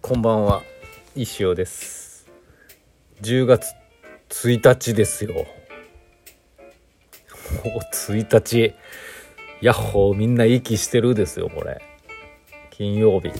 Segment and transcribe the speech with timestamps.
[0.00, 0.62] こんばんは。
[1.16, 2.28] 石尾です。
[3.22, 3.74] 10月
[4.28, 5.46] 1日ですよ。
[7.64, 8.74] お1日。
[9.60, 11.80] ヤッホーみんな息してるですよこれ。
[12.70, 13.30] 金曜日。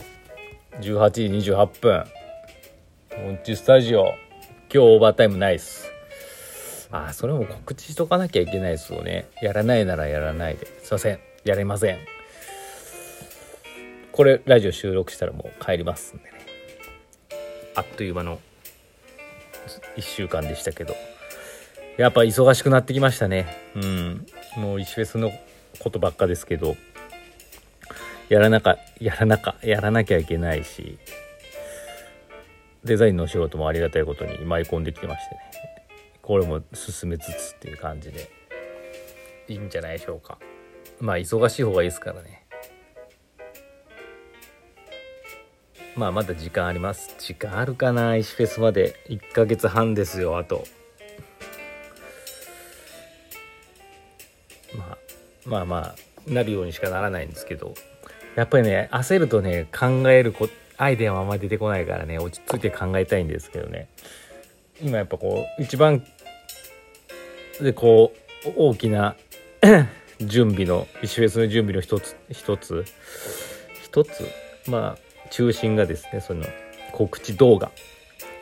[0.81, 2.05] 18時28分。
[3.25, 4.07] モンチスタジオ。
[4.07, 4.15] 今
[4.71, 5.93] 日オーバータイムないっす。
[6.91, 9.27] あそれも告知しとかなきゃいけないですよね。
[9.43, 10.67] やらないならやらないで。
[10.83, 11.21] すいません。
[11.45, 11.99] やれません。
[14.11, 16.38] これラジオ収録したらもう帰りますんでね。
[17.79, 18.41] あっという間の
[19.97, 20.97] 1週間でしたけど。
[21.97, 23.47] やっぱ忙しくなってきましたね。
[23.77, 24.27] うん。
[24.57, 25.31] もう石フェスの
[25.79, 26.77] ことばっかですけど。
[28.29, 30.99] やらなかやらなかやらなきゃいけないし。
[32.83, 35.41] デザインのお仕事もありがたいことに舞い込んできてましてね。
[36.21, 38.29] これも進めつつっていう感じで。
[39.47, 40.39] いいんじゃないでしょうか。
[40.99, 42.48] まあ忙しい方がいいですからね。
[45.99, 47.17] まあまだ時間あります。
[47.19, 48.15] 時間あるかな？
[48.15, 48.95] 石フェスまで。
[49.09, 50.65] 1ヶ月半ですよあと。
[54.77, 54.99] まあ
[55.45, 55.77] まあま
[56.29, 57.75] あなるようにしかならないんですけど。
[58.37, 63.89] やっぱりね焦るとね考えるこアイデアもあんまり出てこないからね落ち着いて考えたいんですけどね。
[64.81, 66.07] 今やっぱこう一番
[67.61, 68.13] でこ
[68.47, 69.17] う大きな
[70.21, 72.85] 準備の石フェスの準備の一つ一つ？
[73.83, 74.23] 一つ？
[74.69, 76.45] まあ中心がですねその
[76.93, 77.71] 告知動画。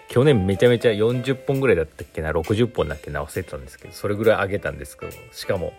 [0.09, 5.73] 去年めちゃめちゃ40本ぐらいだったっけな60本だっけな忘れてたんですけどそれぐらい上げたんですけどしかも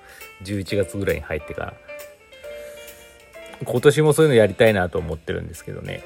[0.43, 1.73] 11月ぐらいに入ってから。
[3.65, 6.03] 今年もそういうのやりたいなと思ってるんですけどね。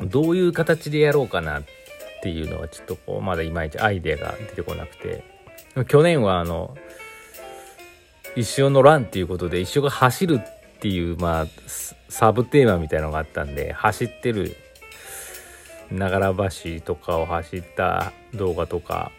[0.00, 1.62] どういう形でやろうかなっ
[2.22, 5.24] ていうのはちょっとこうまだいまいちアイデアが出てこなくて。
[5.86, 6.76] 去年はあの
[8.34, 11.46] 一生のランっていうことで一生が走るってていうまあ
[12.08, 14.56] サブテーマみたいのがあったんで走ってる
[15.90, 19.10] 長良橋とかを走った動画とか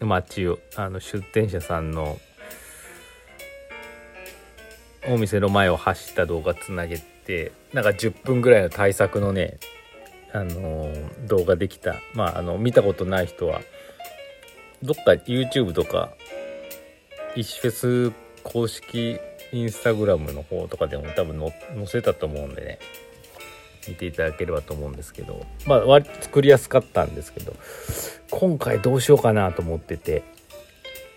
[0.00, 2.18] 街をあの出店者さんの
[5.08, 9.58] お店の前を走った動画つなげてなんか10分ぐらいの対策のね
[10.32, 10.90] あの
[11.26, 11.96] 動画できた。
[12.14, 13.60] まああの見たことない人は
[14.82, 16.12] どっか YouTube とか
[17.36, 17.70] 石フェ
[18.10, 18.12] ス
[18.42, 19.20] 公式
[19.52, 22.78] インスタグラムの方とかでも多分載せたと思うんでね。
[23.88, 25.44] 見ていただければと思うんですけど。
[25.66, 27.54] まあ割作りやすかったんですけど
[28.30, 30.22] 今回どうしようかなと思ってて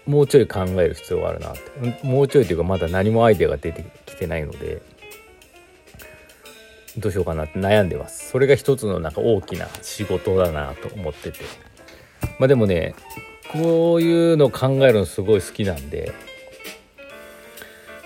[0.05, 1.59] もうちょい考える必要があるなって。
[2.03, 4.81] もうちょいというかまだ何もアイデアが出てきてないので
[6.97, 8.29] どうしようかなって悩んでます。
[8.31, 11.39] それが一つのなんか大きな仕事だなと思ってて。
[12.39, 12.95] まあでもね
[13.51, 16.11] こういうの考えるのすごい好きなんで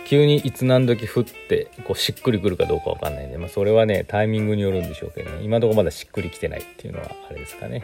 [0.10, 5.44] 急にいつ何時降ってこうしっくりくるかどうかわかんないんで、まあ、それはねタイミングによるんでしょうけどね。
[5.44, 7.84] 今のところまだしっくりきてないっていうのはあれですかね。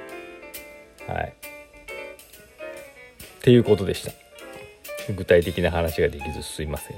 [1.08, 1.28] はい。
[1.28, 1.32] っ
[3.44, 4.12] ていうことでした。
[5.14, 6.98] 具体的な話ができずすいません。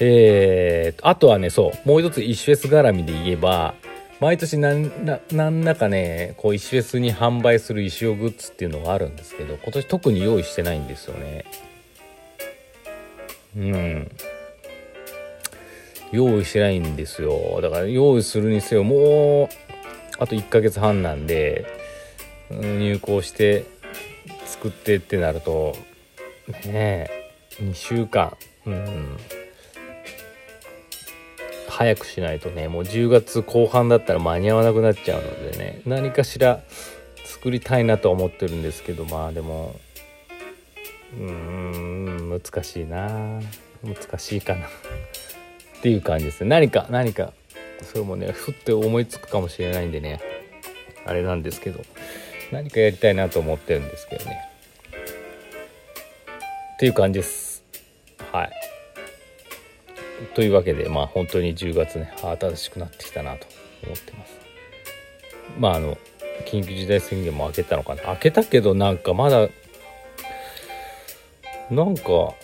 [0.00, 3.74] えーあとはねそうもう一つ石フェス絡みで言えば
[4.20, 11.44] 毎年何ら何らかねこう石フェスに販売する石尾グッズっていうのがあるんですけど今年特に用意してないんですよね。
[13.58, 14.10] うん。
[16.12, 17.60] 用意してないんですよ。
[17.60, 19.48] だから用意するにせよもう
[20.18, 21.66] あと1ヶ月半なんで
[22.50, 23.66] 入校して
[24.46, 25.76] 作ってってなると
[26.64, 28.36] ねえ2週間。
[28.66, 29.16] うん。
[31.68, 35.82] 早くしないとねもう10月後半だったら間に合わなくなっちゃうのでね。
[35.84, 36.60] 何かしら
[37.24, 39.76] 作りたいなと思ってるんですけどまあでも
[41.18, 41.97] うーん。
[42.38, 43.40] 難しいな。
[43.82, 44.66] 難しいかな。
[44.66, 44.68] っ
[45.82, 46.50] ていう感じですね。
[46.50, 47.32] 何か何か
[47.82, 50.20] それもねふって思いつくかもしれないんでね。
[51.06, 51.84] あれなんですけど。
[52.50, 54.40] 何かやりたいなと思ってるんですけどね。
[56.74, 57.62] っていう感じです。
[58.32, 58.52] はい。
[60.34, 63.46] というわけでまあ本当に10月ね新しくなってきたなと
[63.84, 64.38] 思ってます。
[65.58, 65.98] まああの
[66.46, 68.02] 緊急事態宣言も明けたのかな。
[68.08, 69.48] 明けたけどなんかまだ
[71.70, 72.34] なんか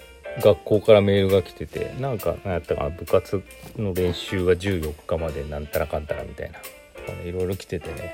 [0.41, 3.43] 学校からメールが来ててなんか何やったかな部活
[3.76, 6.59] の練習が14日までなんたらかんたらみたいな。
[7.25, 8.12] いろいろ来ててね。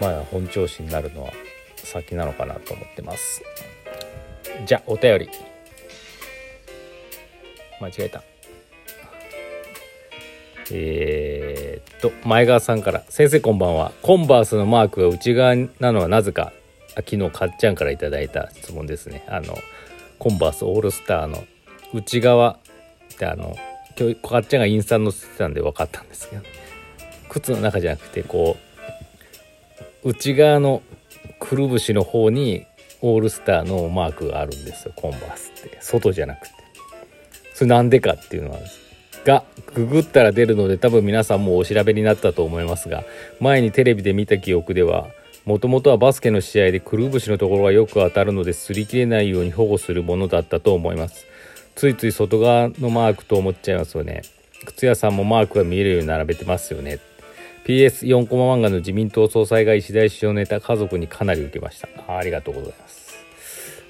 [0.00, 1.32] まあ本調子になるのは
[1.76, 3.42] 先なのかなと思ってます。
[4.66, 5.28] じゃあお便り。
[7.80, 8.22] 間違えた。
[10.72, 13.92] えー、っと前川さんから「先生こんばんは。
[14.02, 16.52] コンバースのマークが内側なのはなぜか。
[16.96, 19.24] 昨日かっちゃんから頂いた質問ですね。
[19.28, 19.56] あの
[20.18, 21.44] コンバースオールスターの
[21.92, 22.58] 内側
[23.14, 23.56] ってあの
[23.98, 26.42] 今日かっちゃんがインスタ載せてたんで分かったんですけど
[27.28, 28.56] 靴の中じゃなくてこ
[30.04, 30.82] う内側の
[31.38, 32.66] くるぶしの方に
[33.00, 34.92] オールスターのマークがあるんですよ。
[34.96, 35.78] コンバースって。
[35.80, 36.54] 外じゃなくて。
[37.54, 38.58] それなんでかっていうのは
[39.24, 39.44] が
[39.74, 43.04] ググったら出るので多分皆さんもお調べになったと思いますが
[43.40, 45.08] 前にテレビで見た記憶では
[45.44, 51.26] もともとはバスケの試合でくるぶしのところがよく当たるので擦り切れないように保護するものだったと思います。
[51.74, 54.22] ついつい外側のマークと思っちゃいますよね。
[54.64, 56.98] 靴屋さんもマークが見えるように並べてますよね。
[57.66, 62.16] PS4 コマ漫画の自民党総裁が石田氏をネタ家族にかなり受けました。
[62.16, 63.14] ありがとうございます。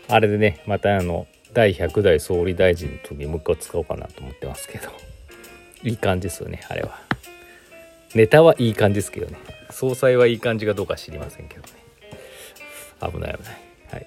[0.08, 4.88] あれでねまたあの第100代総理大臣の時にもう一回使おうかなと思ってますけど。
[5.84, 6.98] いい感じですよねあれは。
[8.14, 9.36] ネタはいい感じですけどね。
[9.74, 11.68] 総裁はいい感じかどうか知りませんけどね。
[13.00, 13.60] 危ない危ない。
[13.90, 14.06] はい。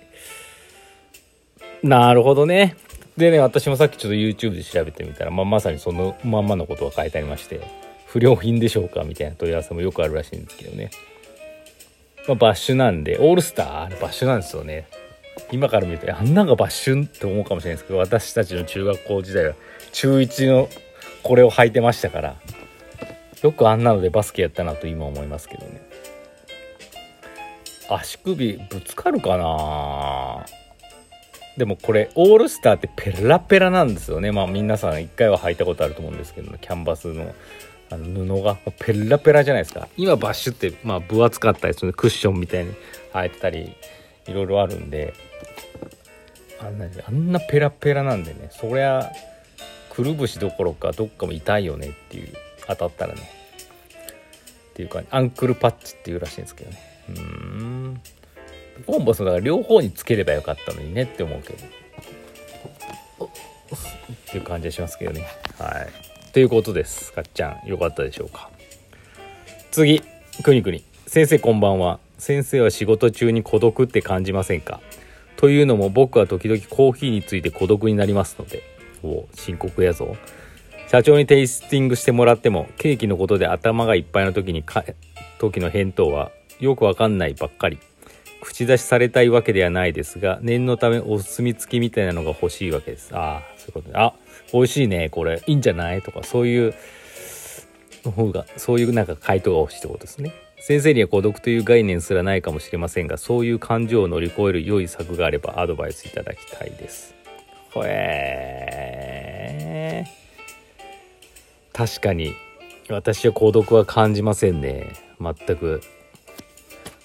[1.83, 2.77] なるほどね。
[3.17, 7.59] でね私もさっきちょっと YouTube で調べてみたら、まあ、まさにそのまんまのことが書いてありまして
[8.05, 10.91] 不良品でしょうかみたいな問い合わせもよくあるらしいんですけどね、
[12.27, 14.87] まあ、バッシュなんでオールスターあれバッシュなんですよね。
[15.51, 19.53] 今から見るとあんなんがバッシュンって思うかもしれないですけど私たちの中学校時代は
[19.91, 20.69] 中1の
[21.23, 22.35] これを履いてましたから
[23.43, 25.81] よくあんなのでバスケやったなと今思いますけどね。
[27.89, 30.45] 足首ぶつかるかな？
[31.55, 34.31] でもこれオールスターってペラペラなんですよね。
[34.31, 37.33] まあ皆さん一回は履いたことあると思うんですけど、キャンバスの
[37.89, 38.57] あの布が。
[38.79, 39.87] ペラペラじゃないですか。
[39.97, 42.73] 今バッシュってまあ分厚かったりするクッションみたいに
[43.13, 43.73] 履いてたり
[44.27, 45.13] いろいろあるんで。
[46.59, 48.49] あんなあんなペラペラなんでね。
[48.51, 49.11] そりゃ
[49.91, 52.33] くるぶしどころかどっかも痛いよねっていう。
[52.67, 53.21] 当たったらね。
[54.71, 56.77] っていうかアンクルパッチっていうらしいんですけどね。
[57.09, 58.01] うん。
[58.85, 61.65] コンボスだから両方につければよかったのにねって思うけど。
[63.25, 63.29] っ
[64.29, 65.25] ていう感じがしますけどね。
[65.57, 66.31] はい。
[66.31, 67.11] ということです。
[67.13, 68.49] かっちゃんよかったでしょうか。
[69.71, 70.01] 次
[70.43, 70.83] くにくに。
[71.07, 71.99] 先生こんばんは。
[72.19, 74.79] 先生は仕事中に孤独って感じませんか？
[75.37, 78.61] というのも僕は時々コーヒーについて孤独になりますので。
[79.03, 80.15] お深刻やぞ。
[80.87, 84.85] 社長にテイスティングしてもらってもケーキのことで頭がいっぱいの時にか
[85.37, 87.77] 時の返答はよくわかんないばっかり。
[88.39, 93.13] 口出しされたいわけではないですが念のためお墨付きみたいなのが欲しいわけです。
[93.13, 94.13] ああそういうことであ
[94.53, 96.73] 美味しいねこれいいんじゃないとかそういう
[98.09, 100.31] 方がそういうなんか回答が欲しいってことですね。
[100.59, 107.15] 先生には孤独という概念すらないかもしれませんがそういう感情を乗り越える良い策があればアドバイスいただきたいです。
[107.73, 109.16] ほえー、
[111.77, 112.33] 確かに。
[112.89, 114.93] 私は孤独は感じませんね。
[115.21, 115.81] 全く。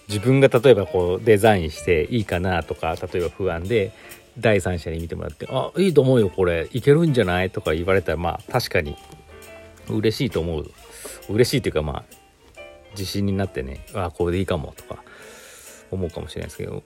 [0.08, 3.92] 自分が例えばこうデザインしていいかなとか例えば不安で
[4.38, 6.68] 第三者に見てもらって「あいいと思うよこれ。
[6.72, 8.96] いけるんじゃない?」とか言われたらまあ確かに。
[9.90, 10.70] 嬉しいと思う。
[11.28, 12.04] 嬉しいというかまあ
[12.92, 15.02] 自信になってねあこれでいいかもとか
[15.90, 16.82] 思うかもしれないですけど。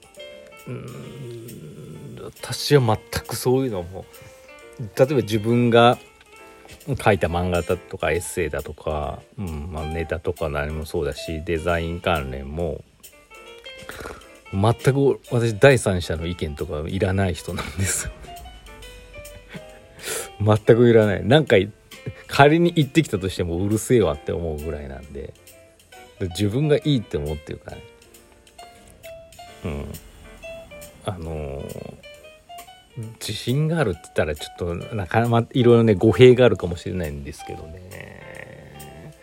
[0.67, 4.05] うん私は全くそういうのも
[4.79, 5.97] 例えば自分が
[6.95, 12.83] 書いた漫画だとかエッセイだとか、うんまあ、ネタとか何もそうだしデザイン関連も
[14.53, 18.07] 全く私第三者の意見とかいらない人なんです。
[18.07, 18.11] よ
[20.65, 21.25] 全くいらない。
[21.25, 21.57] なんか
[22.27, 25.33] 仮に行ってきたとしてもうるせえわって思うぐらいなんで。
[26.19, 27.83] 自分がいいって思ってるからね。
[29.65, 29.85] うん。
[31.05, 31.93] あのー、
[33.19, 39.13] 自信があるって言ったらちょっとなかなかいろいろね語弊があるかもしれないんですけどね。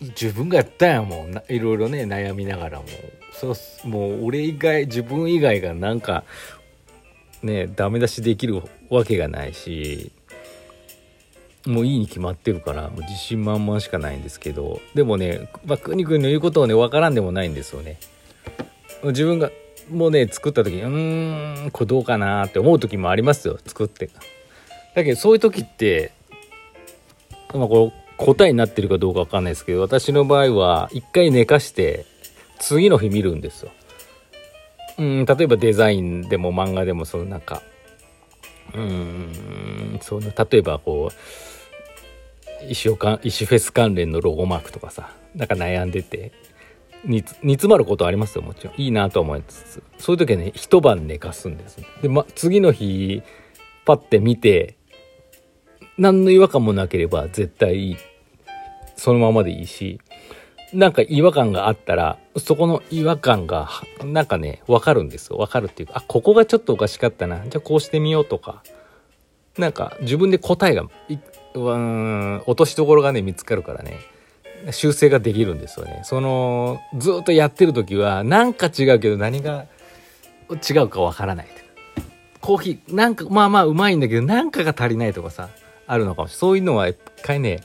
[0.00, 2.84] 自分がやったんやもんいろいろね悩みながらも。
[3.32, 6.24] そうもう俺以外自分以外がなんか
[7.42, 10.12] ねダメ出しできるわけがないし
[11.66, 14.80] もういいに決まってるからもう自信満々しかないんですけど。
[14.94, 17.98] でもね、まあ、くにくんの言うことをね分からんでもないんですよね。
[19.02, 19.50] 自分が
[19.90, 24.10] もね作った時にうーんこれどうかなって思う時もありますよ作って。
[24.94, 26.12] だけどそういう時って
[27.54, 32.04] まあこれ答えになってるかどうか分かんないですけど私の場合は一回寝かして
[32.58, 33.70] 次の日見るんですよ。
[34.98, 37.62] うん例えばデザインでも漫画でもそのなんか
[38.74, 46.32] うんその例えばこう石岡石フェス関連のロゴマークとかさなんか悩んでて。
[47.04, 48.74] 煮詰まることありますよもちろん。
[48.76, 49.82] いいなと思いつつ。
[49.98, 51.86] そういう時はね一晩寝かすんですね。
[52.02, 53.22] で、ま、次の日
[53.84, 54.76] パッて見て
[55.98, 57.96] 何の違和感もなければ絶対
[58.96, 60.00] そのままでいいし
[60.72, 63.68] なんか違和感があったらそこの違和感が
[64.04, 65.38] なんかね分かるんですよ。
[65.38, 67.40] 分かるっていうかあここがちょっとおかしかったな。
[67.48, 68.62] じゃあこうしてみようとか。
[69.58, 70.84] なんか自分で答えが
[71.54, 73.98] うん落としどころがね見つかるからね。
[74.70, 76.02] 修正ができるんですよね。
[76.04, 79.66] そのずっとやってる時はなんか違うけど何が
[80.50, 81.48] 違うかわからない
[82.40, 85.48] コーヒーなんかまあまあうまいんだけどなんかが足りないとかさ
[85.86, 86.38] あるのかもしれない。
[86.38, 87.60] そういうのは一回ね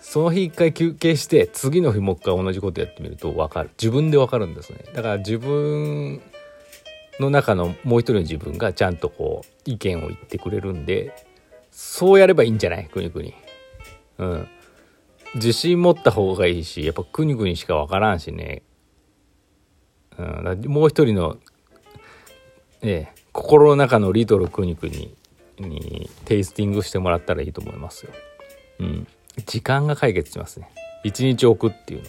[0.00, 3.70] その日一回休憩して次の日もう一回同じことやってみると分かる。
[3.80, 4.80] 自分で分かるんですね。
[4.94, 6.20] だから自分
[7.20, 11.14] の中のもう一人の自分がちゃんとこう意見を言ってくれるんで
[11.70, 12.86] そうやればいいんじゃない？
[12.86, 13.34] くにくに
[14.18, 14.48] うん。
[15.34, 18.62] 自信持った方がいいしやっぱくにくにしか分からんしね、
[20.18, 21.38] うん、もう一人の
[22.82, 25.16] え心の中のリトルくにくに
[25.58, 28.12] にテイスティングしてもらったらいいと思いますよ。
[28.80, 29.06] うん。
[29.46, 30.68] 時間が解決しますね。
[31.04, 32.08] 一日置くっていうの。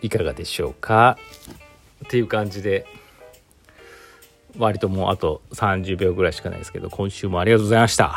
[0.00, 1.18] いかがでしょうか？
[2.04, 2.86] っていう感じで、
[4.56, 8.16] 割ともうあと30秒ぐらいしかないですけど、今週もありがとうございました。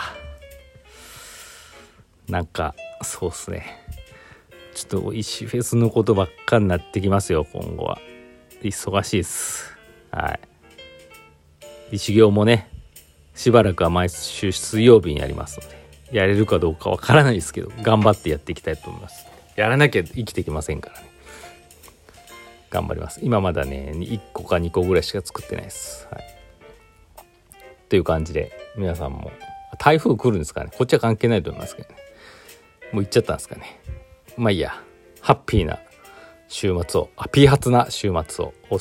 [2.29, 3.81] なんか、そうっすね。
[4.73, 7.99] ちょっと石フェスのことばっかになってきますよ、今後は。
[8.61, 9.75] 忙しいです。
[10.11, 10.39] は
[11.91, 11.97] い。
[11.97, 12.69] 修行もね、
[13.35, 19.25] しばらくは毎週水曜日にやりますので、やれるかどうかわからないですけど、頑張ってやっていきたいと思います。
[19.55, 21.11] やらなきゃ生きていけませんからね。
[22.69, 23.19] 頑張ります。
[23.21, 26.07] 今まだね、1個か2個ぐらいしか作ってないです。
[26.09, 26.23] はい。
[27.89, 29.31] という感じで、皆さんも、
[29.77, 31.95] 台風来るんですかねこっちは関係ないと思いますけどね。
[32.91, 33.79] もう行っちゃったんですかね。
[34.37, 34.83] まあいいや、
[35.21, 35.79] ハッピーな
[36.47, 38.79] 週末を、あ、ピーハツな週末をお過